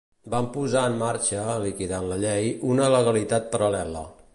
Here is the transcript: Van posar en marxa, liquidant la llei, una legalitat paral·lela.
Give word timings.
Van 0.33 0.45
posar 0.55 0.85
en 0.91 0.97
marxa, 1.01 1.43
liquidant 1.67 2.09
la 2.13 2.21
llei, 2.25 2.51
una 2.75 2.89
legalitat 2.99 3.51
paral·lela. 3.57 4.09